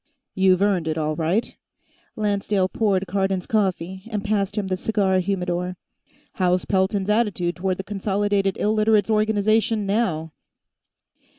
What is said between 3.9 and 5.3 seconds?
and passed him the cigar